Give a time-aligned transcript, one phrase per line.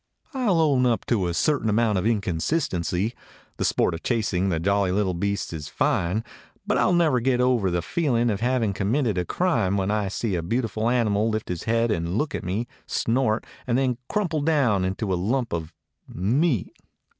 [0.33, 3.13] "I 'll own up to a certain amount of incon sistency.
[3.57, 6.23] The sport of chasing the jolly little beasts is fine,
[6.65, 10.07] but I 'll never get over a feeling of having committed a crime when I
[10.07, 14.41] see a beautiful animal lift his head and look at me, snort, and then crumple
[14.41, 15.71] down into a lump of—
[16.07, 16.75] meat."